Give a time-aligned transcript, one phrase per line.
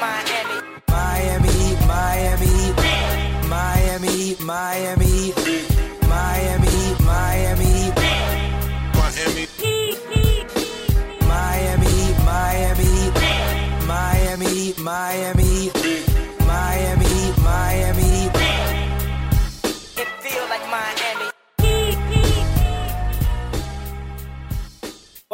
[0.00, 0.56] Miami,
[0.88, 2.72] Miami, Miami,
[3.50, 5.69] Miami, Miami,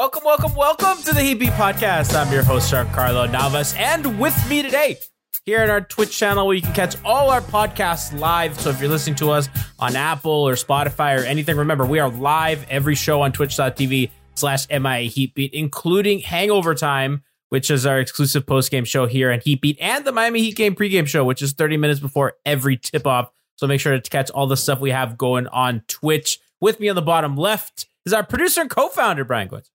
[0.07, 2.15] Welcome, welcome, welcome to the Heat Beat Podcast.
[2.15, 4.99] I'm your host, Giancarlo Navas, and with me today,
[5.45, 8.59] here at our Twitch channel, where you can catch all our podcasts live.
[8.61, 9.49] So if you're listening to us
[9.81, 14.69] on Apple or Spotify or anything, remember we are live every show on twitch.tv slash
[14.69, 19.43] MIA Heat Beat, including Hangover Time, which is our exclusive post game show here at
[19.43, 22.77] Heat Beat, and the Miami Heat Game pregame show, which is 30 minutes before every
[22.77, 23.33] tip off.
[23.57, 26.39] So make sure to catch all the stuff we have going on Twitch.
[26.61, 29.69] With me on the bottom left is our producer and co founder, Brian Goins.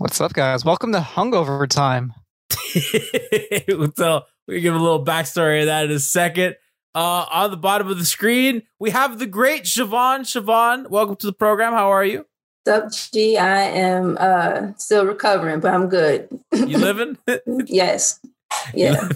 [0.00, 0.64] What's up, guys?
[0.64, 2.14] Welcome to Hungover Time.
[3.96, 6.56] so we give a little backstory of that in a second.
[6.94, 10.20] Uh, on the bottom of the screen, we have the great Siobhan.
[10.20, 11.74] Siobhan, welcome to the program.
[11.74, 12.24] How are you?
[12.64, 13.36] What's up, G?
[13.36, 16.30] I am uh, still recovering, but I'm good.
[16.50, 17.18] You living?
[17.66, 18.20] yes.
[18.72, 19.06] Yeah.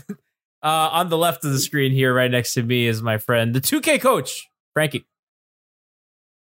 [0.62, 3.54] Uh, on the left of the screen here, right next to me, is my friend,
[3.54, 5.06] the 2K coach, Franky.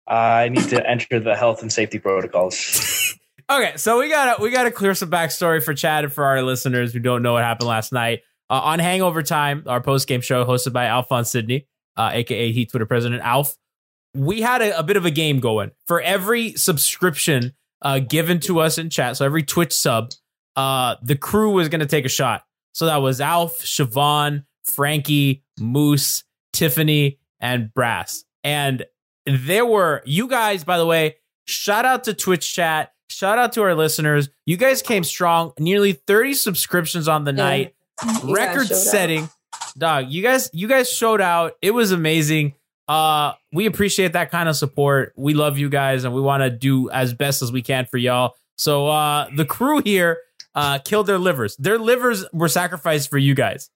[0.08, 3.05] I need to enter the health and safety protocols.
[3.50, 6.94] Okay, so we gotta we gotta clear some backstory for Chad and for our listeners
[6.94, 10.46] who don't know what happened last night uh, on Hangover Time, our post game show
[10.46, 13.56] hosted by Alphonse Sydney, uh, aka Heat Twitter President Alf.
[14.16, 17.54] We had a, a bit of a game going for every subscription
[17.84, 19.18] uh, given to us in chat.
[19.18, 20.12] So every Twitch sub,
[20.56, 22.46] uh, the crew was gonna take a shot.
[22.72, 28.26] So that was Alf, Siobhan, Franky, Moose, Tiffany, and Brass.
[28.44, 28.86] And
[29.28, 31.18] there were you guys, by the way.
[31.46, 32.92] Shout out to Twitch chat.
[33.10, 34.30] Shout out to our listeners.
[34.46, 35.54] You guys came strong.
[35.60, 37.44] Nearly 30 subscriptions on the Yeah.
[37.44, 37.76] night.
[38.24, 38.80] You Record showed out.
[38.82, 39.30] setting.
[39.78, 41.54] Dog, you guys you guys showed out.
[41.62, 42.56] It was amazing.
[42.88, 45.14] Uh we appreciate that kind of support.
[45.16, 47.98] We love you guys and we want to do as best as we can for
[47.98, 48.36] y'all.
[48.58, 50.20] So uh the crew here
[50.56, 51.56] uh killed their livers.
[51.58, 53.70] Their livers were sacrificed for you guys.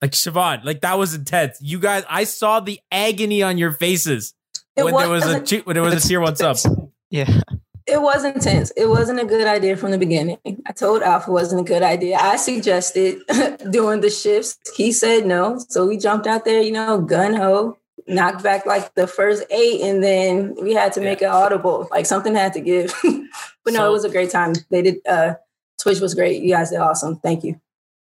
[0.00, 1.58] Like Siobhan, like that was intense.
[1.60, 4.32] You guys, I saw the agony on your faces
[4.76, 6.56] It when there was a when there was a tier one sub.
[7.10, 7.40] Yeah.
[7.86, 8.70] It was intense.
[8.76, 10.36] It wasn't a good idea from the beginning.
[10.66, 12.18] I told Alpha it wasn't a good idea.
[12.20, 13.22] I suggested
[13.70, 14.58] doing the shifts.
[14.76, 15.58] He said no.
[15.70, 19.80] So we jumped out there, you know, gun ho, knocked back like the first eight,
[19.80, 21.88] and then we had to make it audible.
[21.90, 22.92] Like something had to give.
[23.64, 24.52] but no, So- it was a great time.
[24.70, 25.34] They did uh
[25.80, 26.42] Twitch was great.
[26.42, 27.16] You guys did awesome.
[27.20, 27.58] Thank you.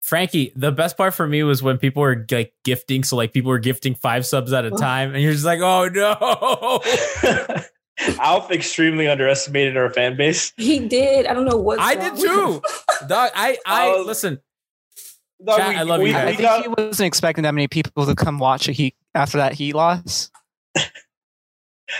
[0.04, 3.04] Franky, the best part for me was when people were like gifting.
[3.04, 5.90] So like people were gifting five subs at a time, and you're just like, oh
[5.90, 7.60] no.
[8.20, 10.52] Alf extremely underestimated our fan base.
[10.58, 11.26] He did.
[11.28, 12.62] I don't know what I did too.
[13.08, 14.40] Dog, I I Oh, listen.
[15.46, 16.38] Dog, Chat, I love you I guys.
[16.38, 19.74] think he wasn't expecting that many people to come watch a Heat after that Heat
[19.76, 20.30] loss.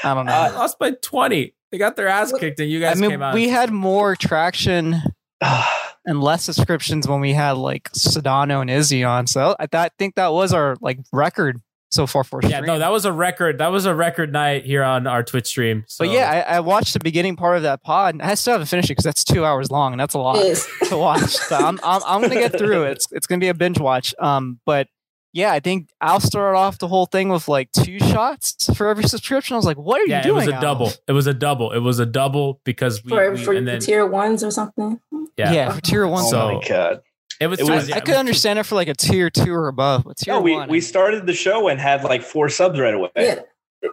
[0.04, 0.32] I don't know.
[0.34, 1.54] Uh, They lost by 20.
[1.72, 2.92] They got their ass kicked, and you guys.
[2.92, 3.34] I guys mean, came out.
[3.34, 4.96] we had more traction
[6.06, 9.28] and less subscriptions when we had like Sedano and Izzy on.
[9.28, 11.62] So I, I think that was our like record
[11.96, 12.52] so far for sure.
[12.52, 13.58] yeah, no, that was a record.
[13.58, 15.84] That was a record night here on our Twitch stream.
[15.88, 18.16] So But yeah, I, I watched the beginning part of that pod.
[18.16, 20.36] And I still haven't finished it because that's two hours long and that's a lot
[20.90, 21.30] to watch.
[21.32, 22.92] So I'm, I'm I'm gonna get through it.
[22.92, 24.14] It's it's gonna be a binge watch.
[24.20, 24.88] Um, but
[25.34, 29.04] yeah, I think I'll start off the whole thing with like two shots for every
[29.04, 29.56] subscription.
[29.56, 30.44] I was like, what are yeah, you doing?
[30.44, 30.62] it was a Al?
[30.62, 30.92] double.
[31.08, 31.72] It was a double.
[31.74, 35.00] It was a double because we, for we- for and then tier ones or something.
[35.38, 36.24] yeah, Yeah, for tier one.
[36.26, 37.02] oh So- my god!
[37.40, 37.60] It was.
[37.60, 40.18] It was- yeah, I could understand it for like a tier two or above, but
[40.18, 40.70] tier No, we one.
[40.70, 43.10] we started the show and had like four subs right away.
[43.16, 43.40] Yeah.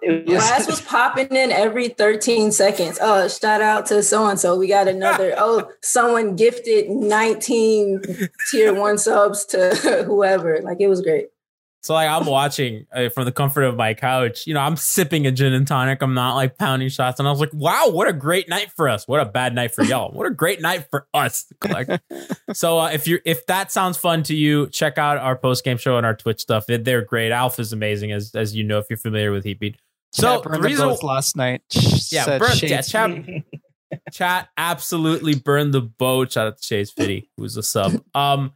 [0.07, 2.99] Was- Glass was popping in every 13 seconds.
[3.03, 4.57] Oh, shout out to so and so.
[4.57, 5.35] We got another.
[5.39, 8.01] Oh, someone gifted 19
[8.51, 9.75] tier one subs to
[10.07, 10.61] whoever.
[10.63, 11.27] Like it was great.
[11.83, 14.47] So like I'm watching uh, from the comfort of my couch.
[14.47, 16.01] You know, I'm sipping a gin and tonic.
[16.01, 18.89] I'm not like pounding shots, and I was like, "Wow, what a great night for
[18.89, 19.09] us!
[19.09, 20.13] What a bad night for y'all!
[20.13, 21.89] What a great night for us!" Like,
[22.53, 25.77] so uh, if you if that sounds fun to you, check out our post game
[25.77, 26.67] show and our Twitch stuff.
[26.67, 27.33] They- They're great.
[27.33, 29.77] Alpha's amazing, as as you know if you're familiar with Heatbeat.
[30.13, 31.63] So Chat the reason, last night.
[32.13, 33.19] yeah, burn, yeah, chat,
[34.13, 36.33] chat absolutely burned the boat.
[36.33, 38.01] Shout out to Chase Fitty, who's a sub.
[38.15, 38.53] Um,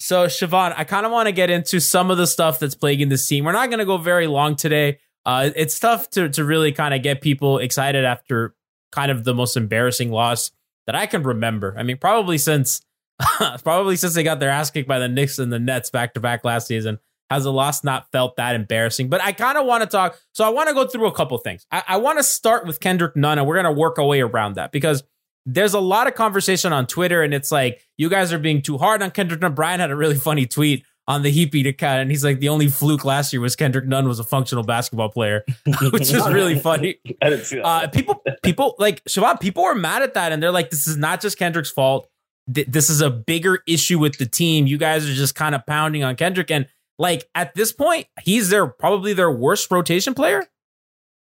[0.00, 3.08] so Siobhan, I kind of want to get into some of the stuff that's plaguing
[3.08, 3.44] the scene.
[3.44, 4.98] We're not going to go very long today.
[5.24, 8.54] Uh, it's tough to to really kind of get people excited after
[8.92, 10.50] kind of the most embarrassing loss
[10.86, 11.74] that I can remember.
[11.78, 12.82] I mean, probably since
[13.62, 16.20] probably since they got their ass kicked by the Knicks and the Nets back to
[16.20, 16.98] back last season.
[17.30, 19.08] Has a loss not felt that embarrassing?
[19.08, 20.20] But I kind of want to talk.
[20.34, 21.66] So I want to go through a couple things.
[21.72, 24.20] I, I want to start with Kendrick Nunn, and we're going to work our way
[24.20, 25.02] around that because
[25.46, 28.78] there's a lot of conversation on Twitter, and it's like you guys are being too
[28.78, 29.54] hard on Kendrick Nunn.
[29.54, 32.68] Brian had a really funny tweet on the Heapy account, and he's like, the only
[32.68, 35.44] fluke last year was Kendrick Nunn was a functional basketball player,
[35.92, 36.96] which is really funny.
[37.20, 37.64] I didn't see that.
[37.66, 40.96] Uh, people, people like Shabab, people were mad at that, and they're like, "This is
[40.96, 42.08] not just Kendrick's fault.
[42.52, 44.66] Th- This is a bigger issue with the team.
[44.66, 46.66] You guys are just kind of pounding on Kendrick." And
[46.98, 50.46] like at this point, he's their probably their worst rotation player.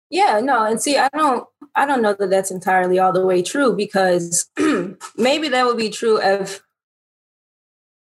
[0.09, 1.45] Yeah, no, and see, I don't,
[1.77, 4.49] I don't know that that's entirely all the way true because
[5.15, 6.63] maybe that would be true if,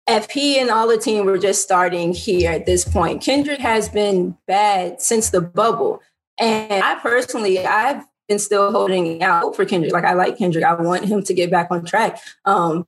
[0.07, 3.21] if he and all the team were just starting here at this point.
[3.21, 6.01] Kendrick has been bad since the bubble,
[6.39, 9.93] and I personally, I've been still holding out for Kendrick.
[9.93, 12.21] Like I like Kendrick, I want him to get back on track.
[12.45, 12.87] Um,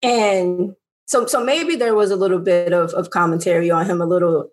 [0.00, 0.76] and
[1.08, 4.50] so, so maybe there was a little bit of, of commentary on him a little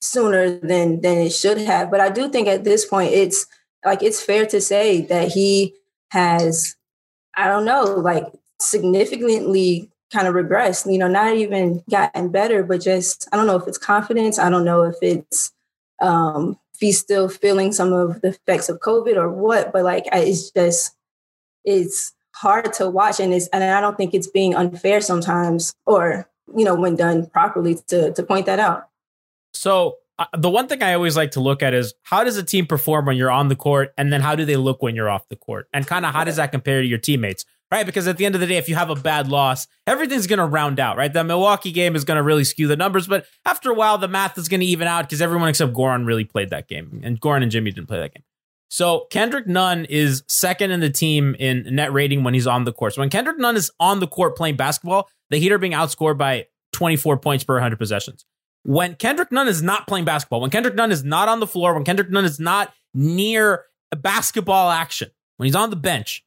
[0.00, 1.90] sooner than than it should have.
[1.90, 3.46] But I do think at this point it's
[3.88, 5.74] like it's fair to say that he
[6.10, 6.76] has,
[7.36, 8.26] I don't know, like
[8.60, 13.56] significantly kind of regressed, you know, not even gotten better, but just I don't know
[13.56, 14.38] if it's confidence.
[14.38, 15.52] I don't know if it's
[16.00, 20.04] um if he's still feeling some of the effects of COVID or what, but like
[20.12, 20.94] it's just
[21.64, 26.28] it's hard to watch and it's and I don't think it's being unfair sometimes or
[26.56, 28.88] you know when done properly to to point that out.
[29.54, 29.96] So
[30.36, 33.06] the one thing I always like to look at is how does a team perform
[33.06, 35.36] when you're on the court, and then how do they look when you're off the
[35.36, 37.86] court, and kind of how does that compare to your teammates, right?
[37.86, 40.38] Because at the end of the day, if you have a bad loss, everything's going
[40.38, 41.12] to round out, right?
[41.12, 44.08] The Milwaukee game is going to really skew the numbers, but after a while, the
[44.08, 47.20] math is going to even out because everyone except Goran really played that game, and
[47.20, 48.24] Goran and Jimmy didn't play that game.
[48.70, 52.72] So Kendrick Nunn is second in the team in net rating when he's on the
[52.72, 52.94] court.
[52.94, 56.18] So when Kendrick Nunn is on the court playing basketball, the Heat are being outscored
[56.18, 58.26] by 24 points per 100 possessions.
[58.64, 61.74] When Kendrick Nunn is not playing basketball, when Kendrick Nunn is not on the floor,
[61.74, 66.24] when Kendrick Nunn is not near a basketball action, when he's on the bench,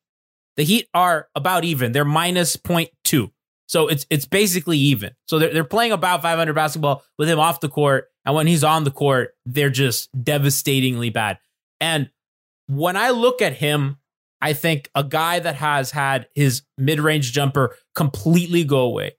[0.57, 1.91] the Heat are about even.
[1.91, 3.31] They're minus 0.2.
[3.67, 5.11] So it's it's basically even.
[5.27, 8.09] So they're, they're playing about 500 basketball with him off the court.
[8.25, 11.39] And when he's on the court, they're just devastatingly bad.
[11.79, 12.09] And
[12.67, 13.97] when I look at him,
[14.41, 19.13] I think a guy that has had his mid range jumper completely go away.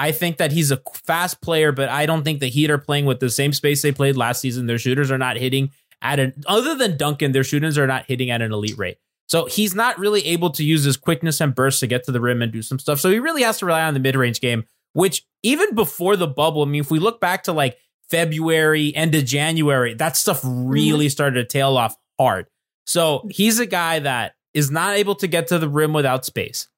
[0.00, 3.04] I think that he's a fast player, but I don't think the Heat are playing
[3.04, 4.66] with the same space they played last season.
[4.66, 8.30] Their shooters are not hitting at an other than Duncan, their shooters are not hitting
[8.30, 8.96] at an elite rate.
[9.28, 12.20] So he's not really able to use his quickness and burst to get to the
[12.20, 12.98] rim and do some stuff.
[12.98, 14.64] So he really has to rely on the mid range game,
[14.94, 17.76] which even before the bubble, I mean, if we look back to like
[18.08, 21.10] February, end of January, that stuff really mm-hmm.
[21.10, 22.46] started to tail off hard.
[22.86, 26.68] So he's a guy that is not able to get to the rim without space,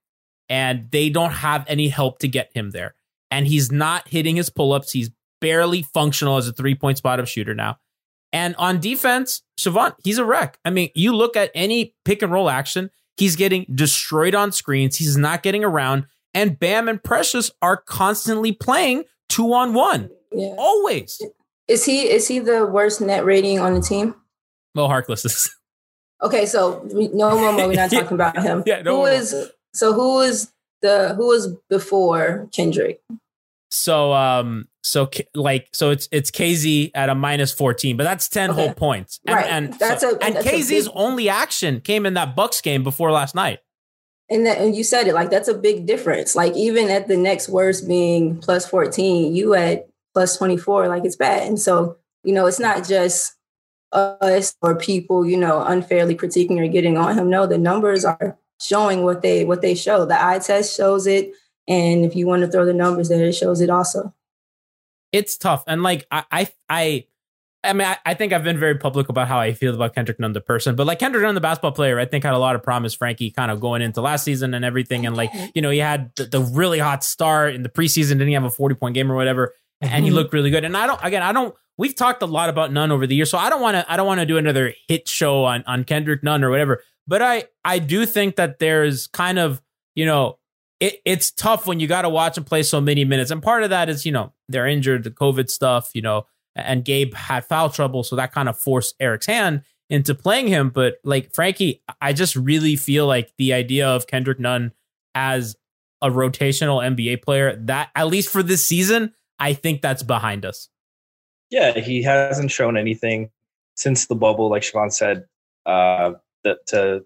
[0.48, 2.96] and they don't have any help to get him there.
[3.32, 4.92] And he's not hitting his pull ups.
[4.92, 5.10] He's
[5.40, 7.78] barely functional as a three point spot up shooter now.
[8.32, 10.58] And on defense, Siobhan, he's a wreck.
[10.64, 14.96] I mean, you look at any pick and roll action, he's getting destroyed on screens.
[14.96, 16.06] He's not getting around.
[16.34, 20.10] And Bam and Precious are constantly playing two on one.
[20.30, 20.54] Yeah.
[20.56, 21.20] Always.
[21.68, 24.14] Is he is he the worst net rating on the team?
[24.74, 25.54] Mo Harkless is.
[26.22, 27.66] Okay, so we, no more.
[27.66, 28.62] We're not talking about him.
[28.64, 29.34] Yeah, no who is
[29.74, 29.92] so?
[29.92, 33.02] Who is the who was before Kendrick?
[33.72, 38.50] So um so like so it's it's KZ at a minus 14, but that's 10
[38.50, 39.18] whole points.
[39.26, 39.46] And Right.
[39.46, 42.60] and, That's so- a- and that's a KZ's big- only action came in that Bucks
[42.60, 43.60] game before last night.
[44.28, 46.36] And that, and you said it like that's a big difference.
[46.36, 51.16] Like even at the next worst being plus 14, you at plus 24, like it's
[51.16, 51.46] bad.
[51.48, 53.34] And so, you know, it's not just
[53.92, 57.30] us or people, you know, unfairly critiquing or getting on him.
[57.30, 60.04] No, the numbers are showing what they what they show.
[60.04, 61.32] The eye test shows it.
[61.68, 64.12] And if you want to throw the numbers there, it shows it also.
[65.12, 65.62] It's tough.
[65.66, 67.06] And like I I I
[67.64, 70.18] I mean, I, I think I've been very public about how I feel about Kendrick
[70.18, 70.74] Nunn, the person.
[70.74, 72.92] But like Kendrick Nunn, the basketball player, I think had a lot of promise.
[72.94, 76.10] Franky kind of going into last season and everything, and like you know, he had
[76.16, 78.14] the, the really hot start in the preseason.
[78.14, 79.54] Didn't he have a forty point game or whatever?
[79.80, 80.14] And he Mhm.
[80.14, 80.64] looked really good.
[80.64, 81.54] And I don't, again, I don't.
[81.76, 83.92] We've talked a lot about Nunn over the years, so I don't want to.
[83.92, 86.82] I don't want to do another hit show on on Kendrick Nunn or whatever.
[87.06, 89.60] But I I do think that there's kind of
[89.94, 90.38] you know
[90.82, 93.30] it, it's tough when you got to watch him play so many minutes.
[93.30, 96.84] And part of that is, you know, they're injured, the COVID stuff, you know, and
[96.84, 98.02] Gabe had foul trouble.
[98.02, 100.70] So that kind of forced Eric's hand into playing him.
[100.70, 104.72] But like Franky, I just really feel like the idea of Kendrick Nunn
[105.14, 105.54] as
[106.02, 110.68] a rotational NBA player, that at least for this season, I think that's behind us.
[111.50, 113.30] Yeah, he hasn't shown anything
[113.76, 115.26] since the bubble, like Siobhan said,
[115.64, 117.04] uh, that to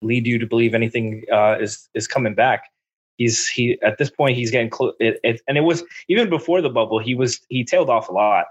[0.00, 2.70] lead you to believe anything uh, is is coming back.
[3.16, 6.98] He's he at this point he's getting close, and it was even before the bubble.
[6.98, 8.46] He was he tailed off a lot.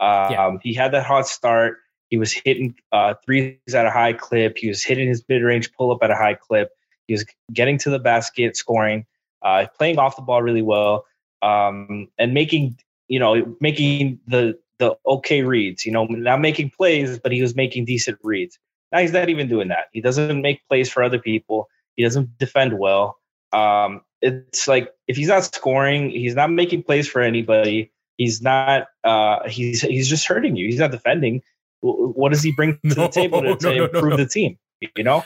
[0.00, 0.56] Um, Yeah.
[0.62, 1.78] He had that hot start.
[2.08, 4.58] He was hitting uh, threes at a high clip.
[4.58, 6.70] He was hitting his mid range pull up at a high clip.
[7.06, 9.06] He was getting to the basket, scoring,
[9.42, 11.04] uh, playing off the ball really well,
[11.42, 15.84] um, and making you know making the the okay reads.
[15.84, 18.58] You know, not making plays, but he was making decent reads.
[18.92, 19.86] Now he's not even doing that.
[19.92, 21.68] He doesn't make plays for other people.
[21.96, 23.18] He doesn't defend well.
[23.52, 27.92] Um, it's like if he's not scoring, he's not making plays for anybody.
[28.16, 28.86] He's not.
[29.04, 30.66] Uh, he's he's just hurting you.
[30.66, 31.42] He's not defending.
[31.80, 34.16] What does he bring to No, the table to, to no, improve no.
[34.16, 34.58] the team?
[34.96, 35.24] You know.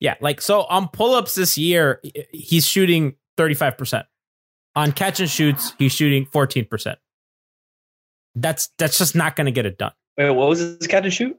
[0.00, 2.00] Yeah, like so on pull-ups this year,
[2.32, 4.04] he's shooting 35%.
[4.74, 6.96] On catch and shoots, he's shooting 14%.
[8.34, 9.92] That's that's just not going to get it done.
[10.16, 11.36] Wait, what was his catch and shoot?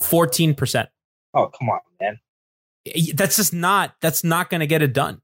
[0.00, 0.86] 14%.
[1.34, 2.18] Oh, come on, man.
[3.14, 5.20] That's just not that's not going to get it done.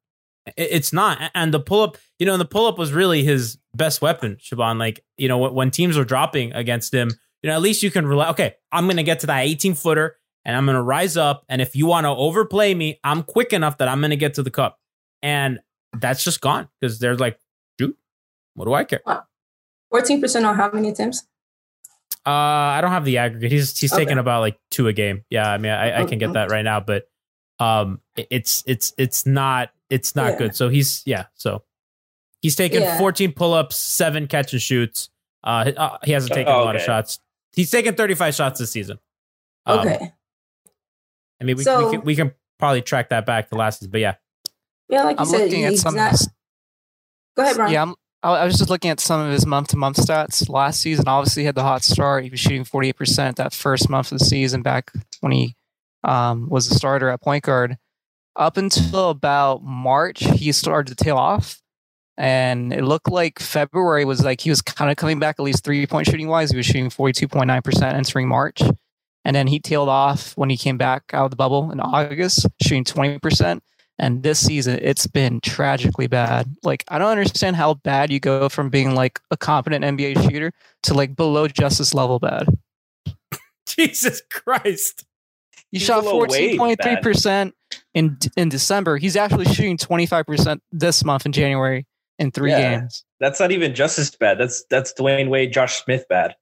[0.57, 1.31] It's not.
[1.35, 4.79] And the pull-up, you know, and the pull-up was really his best weapon, Siobhan.
[4.79, 7.11] Like, you know, when, teams were dropping against him,
[7.43, 9.75] you know, at least you can rely, okay, I'm going to get to that 18
[9.75, 11.45] footer and I'm going to rise up.
[11.51, 14.35] And if you want to overplay me, I'm quick enough that I'm going to get
[14.35, 14.79] to the cup.
[15.23, 15.59] And
[15.93, 17.39] that's just gone because they're like,
[17.79, 17.95] shoot,
[18.55, 19.03] what do I care?
[19.05, 19.21] Uh,
[19.93, 21.27] 14% on how many attempts?
[22.27, 23.53] Uh, I don't have the aggregate.
[23.53, 24.05] He's he's Okay.
[24.05, 25.25] taking about like two a game.
[25.31, 27.05] Yeah, I mean, I, I can get that right now, but
[27.59, 30.39] um, it's it's it's not it's not Yeah.
[30.39, 30.57] good.
[30.57, 31.63] So he's yeah, so
[32.43, 32.99] he's taken Yeah.
[32.99, 35.11] 14 pull ups, seven catch and shoots.
[35.45, 37.21] Uh, uh, he hasn't taken Oh, a lot of shots.
[37.53, 38.99] He's taken 35 shots this season.
[39.67, 40.13] Um, Okay.
[41.41, 43.91] I mean, we, So- we can we can probably track that back to last season,
[43.93, 44.15] but yeah,
[44.89, 45.95] yeah, like you I'm said, looking at he's some.
[45.95, 46.17] not.
[47.37, 47.73] Go ahead, Brian.
[47.73, 50.49] Yeah, I'm, I I was just looking at some of his month to month stats.
[50.49, 52.25] Last season, obviously, he had the hot start.
[52.25, 55.55] He was shooting 48% that first month of the season back when he
[56.09, 57.77] um, was a starter at point guard.
[58.35, 61.61] Up until about March, he started to tail off.
[62.17, 65.65] And it looked like February was like he was kind of coming back, at least
[65.65, 66.51] three point shooting wise.
[66.51, 68.63] He was shooting 42.9% entering March.
[69.25, 72.47] And then he tailed off when he came back out of the bubble in August,
[72.63, 73.61] shooting 20%.
[74.01, 76.57] And this season, it's been tragically bad.
[76.63, 80.53] Like, I don't understand how bad you go from being like a competent NBA shooter
[80.85, 82.47] to like below Justise level bad.
[83.67, 85.05] Jesus Christ.
[85.71, 87.55] He He's shot fourteen point three percent
[87.95, 88.97] in in December.
[88.97, 91.87] He's actually shooting twenty five percent this month in January
[92.19, 92.81] in three Yeah.
[92.81, 93.05] games.
[93.21, 94.39] That's not even Justise bad.
[94.39, 96.35] That's that's Dwyane Wade, Josh Smith bad.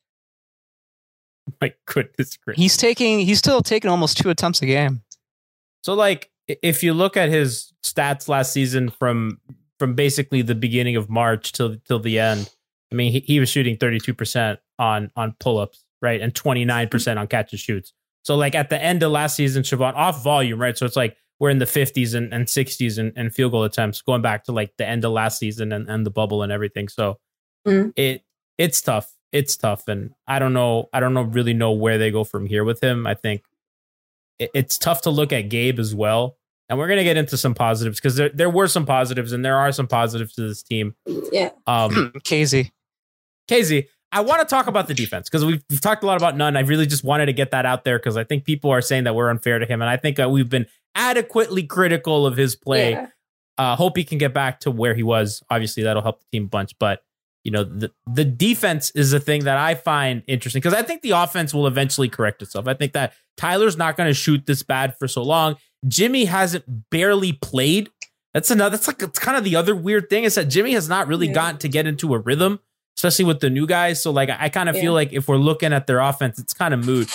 [1.61, 2.61] My goodness gracious.
[2.61, 3.21] He's taking.
[3.21, 5.03] He's still taking almost two attempts a game.
[5.83, 9.41] So like if you look at his stats last season from
[9.79, 12.51] from basically the beginning of March till till the end,
[12.93, 16.21] I mean he, he was shooting 32% on on pull-ups, right?
[16.21, 17.93] And 29% on catch and shoots.
[18.27, 20.77] So like at the end of last season, Siobhan off volume, right?
[20.77, 24.03] So it's like we're in the 50s and, and 60s and, and field goal attempts
[24.03, 26.89] going back to like the end of last season and, and the bubble and everything.
[26.89, 27.19] So
[27.69, 27.93] Mhm.
[27.95, 28.25] it
[28.59, 29.13] it's tough.
[29.31, 29.87] It's tough.
[29.87, 32.83] And I don't know, I don't know really know where they go from here with
[32.83, 33.07] him.
[33.07, 33.45] I think
[34.41, 36.37] it- it's tough to look at Gabe as well.
[36.69, 39.57] And we're gonna get into some positives because there there were some positives and there
[39.57, 40.97] are some positives to this team.
[41.31, 41.51] Yeah.
[41.69, 42.73] Um, KZ.
[43.49, 46.37] KZ, I want to talk about the defense because we've, we've talked a lot about
[46.37, 46.57] Nunn.
[46.57, 49.05] I really just wanted to get that out there because I think people are saying
[49.05, 52.57] that we're unfair to him, and I think uh, we've been adequately critical of his
[52.57, 52.93] play.
[52.93, 53.07] Yeah.
[53.59, 55.43] Uh, hope he can get back to where he was.
[55.51, 56.79] Obviously, that'll help the team a bunch.
[56.79, 57.03] But
[57.45, 61.03] you know, the the defense is a thing that I find interesting because I think
[61.03, 62.69] the offense will eventually correct itself.
[62.69, 65.57] I think that Tyler's not going to shoot this bad for so long.
[65.89, 67.89] Jimmy hasn't barely played.
[68.35, 68.77] That's another.
[68.77, 71.29] That's like it's kind of the other weird thing is that Jimmy has not really
[71.29, 71.33] Yeah.
[71.35, 72.61] gotten to get into a rhythm,
[72.97, 74.03] especially with the new guys.
[74.03, 74.83] So like, I kind of Yeah.
[74.83, 77.11] feel like if we're looking at their offense, it's kind of moot.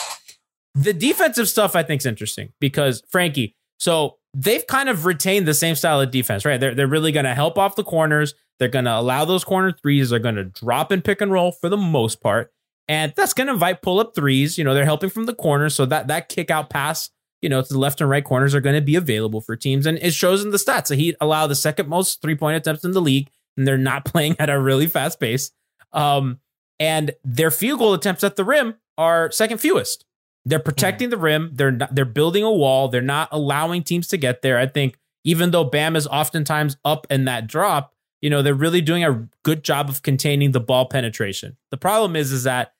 [0.75, 3.55] The defensive stuff I think is interesting because Franky.
[3.79, 6.59] So they've kind of retained the same style of defense, right?
[6.59, 8.33] They're they're really going to help off the corners.
[8.59, 10.11] They're going to allow those corner threes.
[10.11, 12.53] They're going to drop and pick and roll for the most part,
[12.87, 14.57] and that's going to invite pull up threes.
[14.57, 17.09] You know, they're helping from the corner, so that that kick out pass,
[17.41, 19.85] you know, to the left and right corners are going to be available for teams,
[19.87, 20.87] and it shows in the stats.
[20.89, 24.05] The Heat allow the second most three point attempts in the league, and they're not
[24.13, 25.51] playing at a really fast pace.
[25.93, 26.39] Um,
[26.79, 30.05] and their field goal attempts at the rim are second fewest.
[30.45, 31.51] They're protecting the rim.
[31.53, 32.87] They're not, they're building a wall.
[32.87, 34.57] They're not allowing teams to get there.
[34.57, 38.81] I think even though Bam is oftentimes up in that drop, you know, they're really
[38.81, 41.57] doing a good job of containing the ball penetration.
[41.69, 42.73] The problem is is that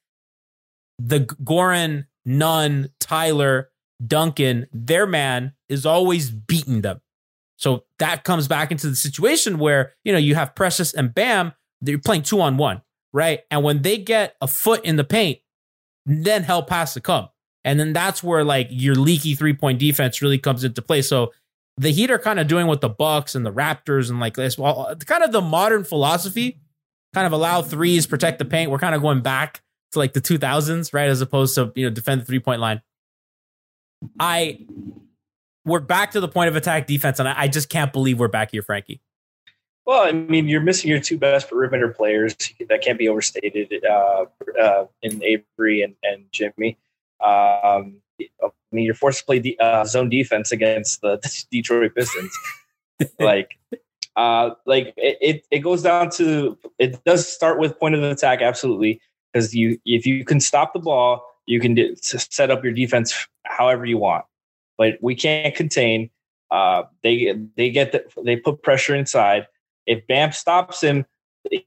[0.97, 3.69] the Goran, Nunn, Tyler,
[4.05, 7.01] Duncan, their man is always beating them.
[7.57, 11.53] So that comes back into the situation where, you know, you have Precious and Bam,
[11.79, 12.81] they're playing two on one,
[13.13, 13.41] right?
[13.49, 15.39] And when they get a foot in the paint,
[16.05, 17.29] then help has to come.
[17.63, 21.01] And then that's where like your leaky three point defense really comes into play.
[21.01, 21.31] So
[21.77, 24.57] the Heat are kind of doing what the Bucks and the Raptors and like this,
[24.57, 26.59] well, kind of the modern philosophy,
[27.13, 28.71] kind of allow threes, protect the paint.
[28.71, 31.09] We're kind of going back to like the 2000s, right?
[31.09, 32.81] As opposed to, you know, defend the three point line.
[34.19, 34.65] I,
[35.65, 38.27] we're back to the point of attack defense, and I, I just can't believe we're
[38.27, 38.99] back here, Franky.
[39.85, 42.35] Well, I mean, you're missing your two best perimeter players.
[42.69, 44.25] That can't be overstated uh,
[44.61, 46.77] uh, in Avery and, and Jimmy.
[47.23, 48.01] Um,
[48.43, 51.19] I mean, you're forced to play the uh, zone defense against the
[51.51, 52.37] Detroit Pistons.
[53.19, 53.57] like,
[54.15, 58.11] uh, like it, it, it goes down to it does start with point of the
[58.11, 59.01] attack, absolutely,
[59.31, 63.27] because you if you can stop the ball, you can do, set up your defense
[63.43, 64.25] however you want.
[64.77, 66.09] But we can't contain.
[66.51, 69.47] Uh, they they get the, they put pressure inside.
[69.85, 71.05] If Bam stops him,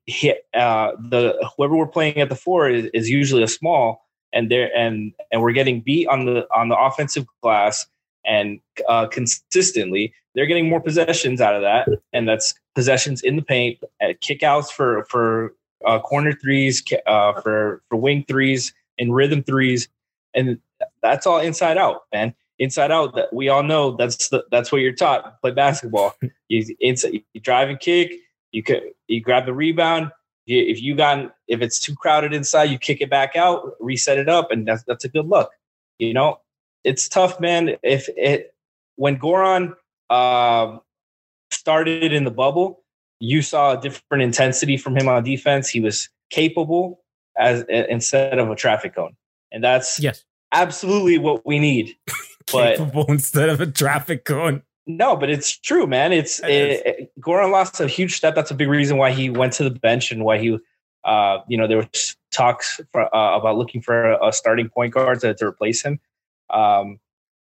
[0.06, 4.50] hit uh, the whoever we're playing at the four is, is usually a small, and
[4.50, 7.86] they're and and we're getting beat on the on the offensive glass
[8.26, 13.42] and uh, consistently they're getting more possessions out of that, and that's possessions in the
[13.42, 15.54] paint, uh, kickouts for for
[15.86, 19.88] uh, corner threes, uh, for for wing threes, and rhythm threes,
[20.34, 20.58] and
[21.02, 22.34] that's all inside out, man.
[22.58, 25.40] Inside out, that we all know that's the, that's what you're taught.
[25.40, 26.14] Play basketball.
[26.48, 28.12] You inside, you drive and kick.
[28.52, 30.12] You could you grab the rebound.
[30.46, 34.18] You, if you got if it's too crowded inside, you kick it back out, reset
[34.18, 35.50] it up, and that's that's a good look.
[35.98, 36.40] You know,
[36.84, 37.76] it's tough, man.
[37.82, 38.54] If it
[38.96, 39.74] when Goran
[40.10, 40.80] um,
[41.50, 42.84] started in the bubble,
[43.20, 45.68] you saw a different intensity from him on defense.
[45.68, 47.02] He was capable
[47.36, 49.16] as instead of a traffic cone,
[49.50, 50.24] and that's Yes.
[50.52, 51.96] absolutely what we need.
[52.52, 54.62] But Capable instead of a traffic cone.
[54.86, 56.12] no, but it's true, man.
[56.12, 58.34] It's It it, it- Goran lost a huge step.
[58.34, 60.58] That's a big reason why he went to the bench and why he,
[61.04, 64.92] uh, you know, there was talks for, uh, about looking for a, a starting point
[64.92, 66.00] guard to, to replace him.
[66.50, 66.98] Um,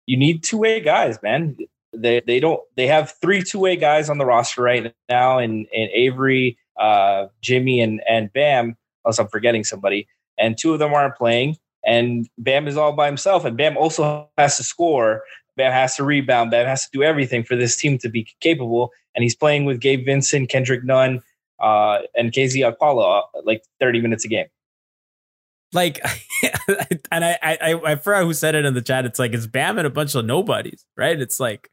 [0.07, 1.57] you need two way guys, man.
[1.93, 5.67] They they don't they have three two way guys on the roster right now, and
[5.75, 8.75] and Avery, uh, Jimmy, and and Bam.
[9.05, 10.07] Unless I'm forgetting somebody,
[10.37, 11.57] and two of them aren't playing.
[11.85, 15.23] And Bam is all by himself, and Bam also has to score.
[15.55, 16.51] Bam has to rebound.
[16.51, 18.91] Bam has to do everything for this team to be capable.
[19.15, 21.21] And he's playing with Gabe Vincent, Kendrick Nunn,
[21.59, 24.45] uh, and KZ Okpala uh, like 30 minutes a game.
[25.73, 25.99] Like,
[27.11, 29.05] and I, I, I, forgot who said it in the chat.
[29.05, 31.19] It's like it's Bam and a bunch of nobodies, right?
[31.19, 31.69] It's like,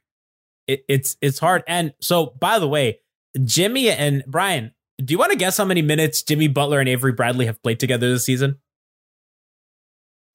[0.67, 1.63] it, it's it's hard.
[1.67, 2.99] And so, by the way,
[3.43, 7.13] Jimmy and Brian, do you want to guess how many minutes Jimmy Butler and Avery
[7.13, 8.57] Bradley have played together this season?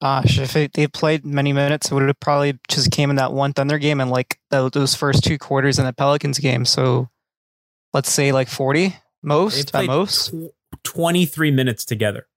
[0.01, 3.33] Gosh, if it, they played many minutes, it would have probably just came in that
[3.33, 6.65] one Thunder game and like tho- those first two quarters in the Pelicans game.
[6.65, 7.09] So
[7.93, 10.29] let's say like 40 most at most.
[10.31, 12.27] tw- 23 minutes together.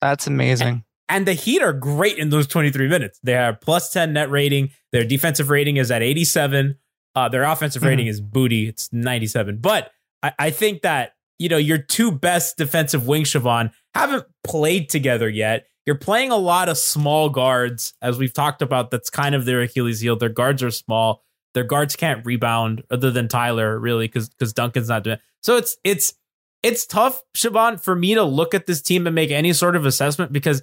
[0.00, 0.84] That's amazing.
[1.08, 3.20] And the Heat are great in those 23 minutes.
[3.22, 4.70] They have plus 10 net rating.
[4.90, 6.76] Their defensive rating is at 87.
[7.14, 7.86] Uh, their offensive Mhm.
[7.88, 8.66] rating is booty.
[8.66, 9.58] It's 97.
[9.58, 14.88] But I, I think that, you know, your two best defensive wings, Siobhan, haven't played
[14.88, 15.66] together yet.
[15.86, 18.90] You're playing a lot of small guards, as we've talked about.
[18.90, 20.16] That's kind of their Achilles heel.
[20.16, 21.22] Their guards are small.
[21.52, 25.16] Their guards can't rebound, other than Tyler, really, because because Duncan's not doing.
[25.16, 25.22] It.
[25.42, 26.14] So it's it's
[26.62, 29.84] it's tough, Siobhan, for me to look at this team and make any sort of
[29.84, 30.62] assessment because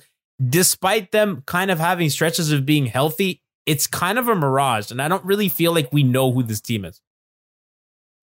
[0.50, 4.90] despite them kind of having stretches of being healthy, it's kind of a mirage.
[4.92, 7.00] And I don't really feel like we know who this team is.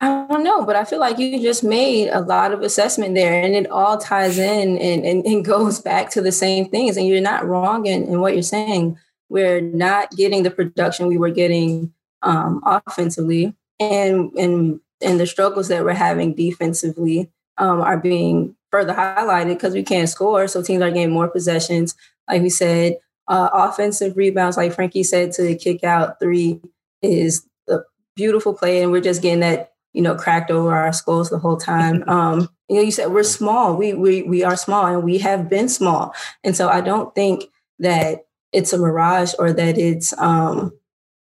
[0.00, 3.42] I don't know, but I feel like you just made a lot of assessment there
[3.42, 6.96] and it all ties in and, and, and goes back to the same things.
[6.96, 8.96] And you're not wrong in, in what you're saying.
[9.28, 15.68] We're not getting the production we were getting um, offensively and, and, and the struggles
[15.68, 20.46] that we're having defensively um, are being further highlighted because we can't score.
[20.48, 21.94] So teams are getting more possessions.
[22.28, 26.60] Like we said, uh, offensive rebounds, like Franky said, to kick out three
[27.02, 27.78] is a
[28.16, 28.82] beautiful play.
[28.82, 32.04] And we're just getting that, you know, cracked over our skulls the whole time.
[32.18, 33.76] Um, you know, you said we're small.
[33.76, 36.14] We, we, we are small and we have been small.
[36.44, 37.44] And so I don't think
[37.80, 40.72] that it's a mirage or that it's, um,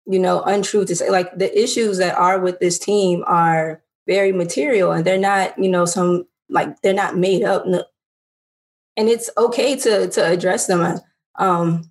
[0.06, 1.10] you know, untrue to say.
[1.10, 5.68] Like the issues that are with this team are very material and they're not, you
[5.68, 7.66] know, some like they're not made up.
[7.66, 11.00] And it's okay to to address them.
[11.38, 11.90] Um,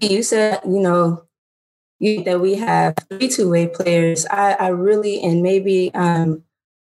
[0.00, 1.25] you said, you know,
[1.98, 4.26] you, that we have three two way players.
[4.26, 6.42] I, I really and maybe um,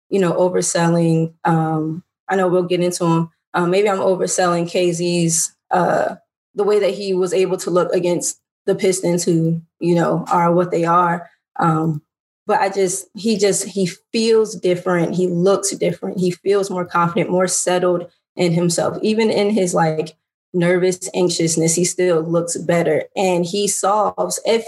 [0.09, 1.33] you know, overselling.
[1.43, 3.29] Um, I know we'll get into him.
[3.55, 6.15] Um, maybe I'm overselling KZ's uh,
[6.53, 10.53] the way that he was able to look against the Pistons, who you know are
[10.53, 11.29] what they are.
[11.59, 12.03] Um,
[12.45, 15.15] but I just he just he feels different.
[15.15, 16.19] He looks different.
[16.19, 18.97] He feels more confident, more settled in himself.
[19.01, 20.15] Even in his like
[20.53, 23.05] nervous anxiousness, he still looks better.
[23.15, 24.65] And he solves if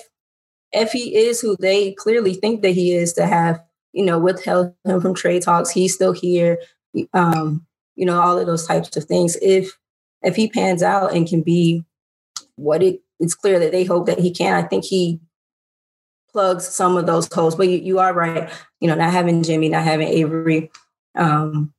[0.76, 3.62] if he is who they clearly think that he is to have,
[3.94, 6.60] you know, withheld him from trade talks, he's still here.
[7.14, 9.38] Um, you know, all of those types of things.
[9.42, 9.78] If
[10.22, 11.84] if he pans out and can be
[12.56, 15.22] what it it's clear that they hope that he can, I think he
[16.32, 17.56] plugs some of those holes.
[17.56, 18.50] But you, you are right.
[18.82, 20.72] You know, not having Jimmy, not having Avery
[21.16, 21.74] um,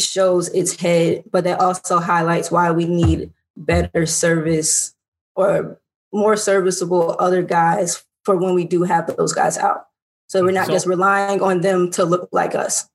[0.00, 4.94] shows its head, but that also highlights why we need better service
[5.36, 5.80] or
[6.14, 9.86] more serviceable other guys for when we do have those guys out.
[10.28, 12.88] So we're not so, just relying on them to look like us,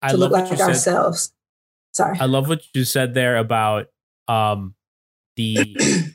[0.00, 0.60] I to look like said.
[0.60, 1.32] ourselves.
[1.92, 2.18] Sorry.
[2.18, 3.88] I love what you said there about
[4.28, 4.74] um,
[5.36, 5.76] the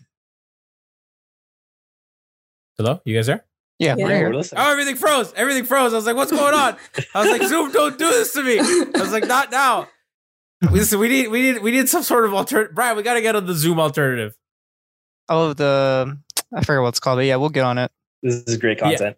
[2.77, 3.43] Hello, you guys there?
[3.79, 4.05] Yeah, Yeah.
[4.05, 4.29] we're here.
[4.29, 4.61] we're listening.
[4.63, 5.33] Oh, everything froze.
[5.35, 5.93] Everything froze.
[5.93, 6.77] I was like, what's going on?
[7.13, 8.59] I was like, Zoom, don't do this to me.
[8.59, 9.87] I was like, not now.
[10.71, 12.73] Listen, we need we need we need some sort of alternative.
[12.73, 14.35] Brian, we got to get on the Zoom alternative.
[15.29, 16.17] Oh, the
[16.53, 17.91] I forget what it's called, but yeah, we'll get on it.
[18.23, 19.17] This is great content.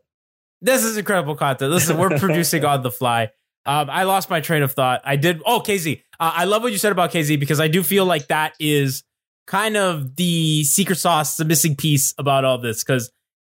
[0.61, 1.71] This is incredible content.
[1.71, 3.31] Listen, we're producing on the fly.
[3.65, 5.01] Um, I lost my train of thought.
[5.05, 5.41] I did.
[5.45, 6.01] Oh, KZ.
[6.19, 9.03] Uh, I love what you said about KZ because I do feel like that is
[9.47, 12.83] kind of the secret sauce, the missing piece about all this.
[12.83, 13.11] Because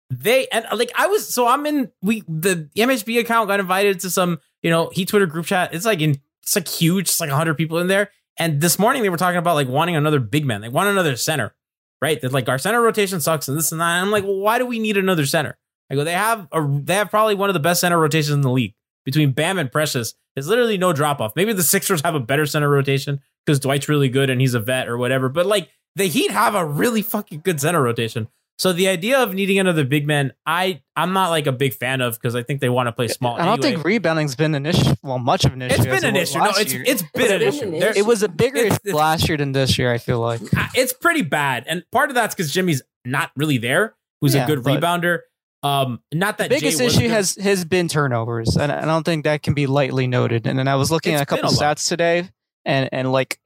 [0.09, 4.09] they and like I was so I'm in we the MHB account got invited to
[4.09, 5.73] some you know he Twitter group chat.
[5.73, 7.09] It's like in it's like huge.
[7.09, 8.11] It's like hundred people in there.
[8.39, 10.61] And this morning they were talking about like wanting another big man.
[10.61, 11.53] They want another center,
[12.01, 12.19] right?
[12.21, 13.97] That like our center rotation sucks and this and that.
[13.97, 15.57] And I'm like, well, why do we need another center?
[15.89, 18.41] I go, they have a they have probably one of the best center rotations in
[18.41, 18.73] the league
[19.05, 20.13] between Bam and Precious.
[20.35, 21.35] There's literally no drop off.
[21.35, 24.59] Maybe the Sixers have a better center rotation because Dwight's really good and he's a
[24.59, 25.29] vet or whatever.
[25.29, 28.27] But like the Heat have a really fucking good center rotation.
[28.59, 32.01] So the idea of needing another big man, I I'm not like a big fan
[32.01, 33.35] of because I think they want to play small.
[33.35, 33.73] I don't anyway.
[33.75, 34.95] think rebounding's been an issue.
[35.03, 35.75] Well, much of an issue.
[35.75, 36.39] It's been an issue.
[36.39, 36.83] No, it's year.
[36.85, 37.65] it's been an It's issue.
[37.65, 39.91] been an There- it was a bigger It's- issue last year than this year.
[39.93, 40.41] I feel like.
[40.75, 43.95] it's pretty bad, and part of that's because Jimmy's not really there.
[44.21, 45.19] Who's Yeah, a good rebounder.
[45.61, 47.11] Um, not The that biggest Jay issue good.
[47.11, 50.47] has has been turnovers, and I don't think that can be lightly noted.
[50.47, 51.77] And then I was looking It's at a couple been a lot.
[51.77, 52.29] stats today,
[52.65, 53.39] and and like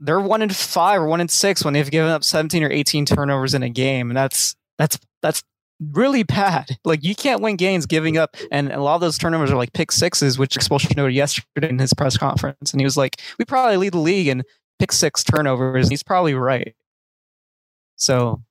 [0.00, 3.06] they're one in five or one in six when they've given up seventeen or eighteen
[3.06, 5.42] turnovers in a game, and that's that's that's
[5.92, 6.78] really bad.
[6.84, 9.72] Like you can't win games giving up, and a lot of those turnovers are like
[9.72, 13.44] pick sixes, which Expulsion noted yesterday in his press conference, and he was like, "We
[13.44, 14.42] probably lead the league in
[14.78, 16.74] pick six turnovers." And he's probably right.
[17.96, 18.42] So,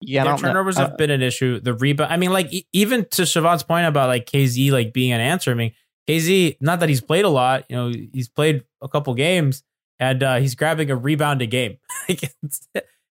[0.00, 0.38] yeah, Their know.
[0.38, 1.58] turnovers have been an issue.
[1.60, 2.12] The rebound.
[2.12, 5.50] I mean, like e- even to Siobhan's point about like KZ like being an answer.
[5.50, 5.72] I mean,
[6.08, 6.58] KZ.
[6.60, 7.64] Not that he's played a lot.
[7.68, 9.64] You know, he's played a couple games,
[9.98, 11.78] and uh, he's grabbing a rebound a game.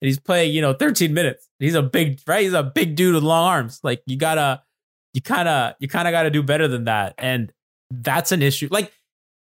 [0.00, 0.52] And he's playing.
[0.52, 1.48] You know, 13 minutes.
[1.60, 2.42] He's a big right.
[2.42, 3.78] He's a big dude with long arms.
[3.84, 4.60] Like you gotta,
[5.14, 7.14] you kind of, you kind of got to do better than that.
[7.18, 7.52] And
[7.88, 8.66] that's an issue.
[8.68, 8.90] Like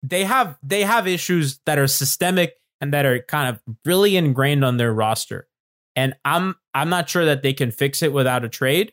[0.04, 4.64] they have, they have issues that are systemic and that are kind of really ingrained
[4.64, 5.48] on their roster
[5.96, 8.92] and I'm I'm not sure that they can fix it without a trade.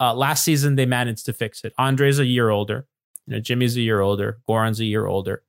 [0.00, 1.72] Uh, last season they managed to fix it.
[1.78, 2.86] Andre's a year older,
[3.26, 5.44] you know, Jimmy's a year older, Goran's a year older.